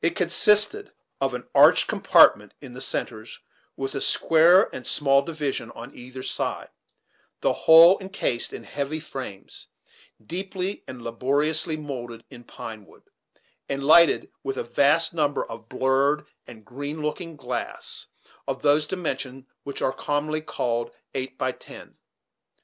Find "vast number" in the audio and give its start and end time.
14.62-15.44